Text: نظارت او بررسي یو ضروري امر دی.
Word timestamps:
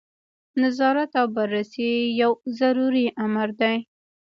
نظارت 0.63 1.11
او 1.19 1.27
بررسي 1.35 1.89
یو 2.21 2.31
ضروري 2.59 3.05
امر 3.25 3.49
دی. 3.59 3.75